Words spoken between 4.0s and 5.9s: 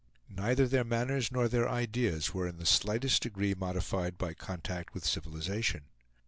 by contact with civilization.